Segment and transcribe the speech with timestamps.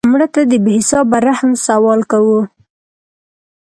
[0.11, 2.39] مړه ته د بې حسابه رحم سوال کوو